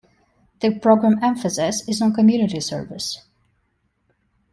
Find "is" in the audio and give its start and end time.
1.87-2.01